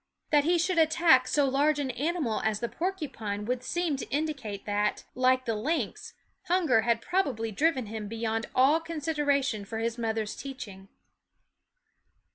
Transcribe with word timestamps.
That 0.31 0.45
he 0.45 0.57
should 0.57 0.79
attack 0.79 1.27
so 1.27 1.47
large 1.47 1.77
an 1.77 1.91
animal 1.91 2.41
as 2.43 2.59
the 2.59 2.67
porcupine 2.67 3.45
would 3.45 3.61
seem 3.63 3.97
to 3.97 4.09
indicate 4.09 4.65
that, 4.65 5.03
like 5.13 5.45
the 5.45 5.53
lynx, 5.53 6.15
hunger 6.45 6.81
had 6.81 7.01
probably 7.03 7.51
driven 7.51 7.85
him 7.85 8.07
beyond 8.07 8.47
all 8.55 8.79
consideration 8.79 9.63
for 9.63 9.77
his 9.77 9.99
mother's 9.99 10.35
teaching. 10.35 10.87